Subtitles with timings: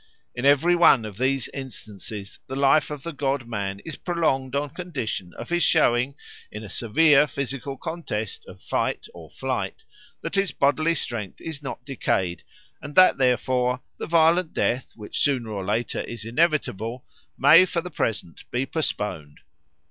[0.33, 4.71] In every one of these instances the life of the god man is prolonged on
[4.71, 6.15] condition of his showing,
[6.51, 9.83] in a severe physical contest of fight or flight,
[10.21, 12.41] that his bodily strength is not decayed,
[12.81, 17.05] and that, therefore, the violent death, which sooner or later is inevitable,
[17.37, 19.41] may for the present be postponed.